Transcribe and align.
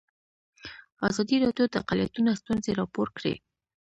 ازادي 1.09 1.35
راډیو 1.43 1.65
د 1.69 1.75
اقلیتونه 1.81 2.31
ستونزې 2.41 2.71
راپور 2.79 3.07
کړي. 3.17 3.33